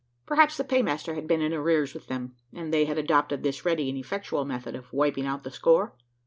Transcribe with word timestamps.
Perhaps 0.25 0.57
the 0.57 0.63
paymaster 0.63 1.13
had 1.13 1.27
been 1.27 1.43
in 1.43 1.53
arrears 1.53 1.93
with 1.93 2.07
them; 2.07 2.33
and 2.51 2.73
they 2.73 2.85
had 2.85 2.97
adopted 2.97 3.43
this 3.43 3.65
ready 3.65 3.87
and 3.87 3.99
effectual 3.99 4.45
method 4.45 4.73
of 4.73 4.91
wiping 4.91 5.27
out 5.27 5.43
the 5.43 5.51
score? 5.51 5.93